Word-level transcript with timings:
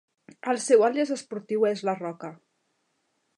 El 0.53 0.59
seu 0.67 0.85
àlies 0.87 1.11
esportiu 1.17 1.67
es 1.73 1.85
La 1.91 1.95
Roca. 2.01 2.33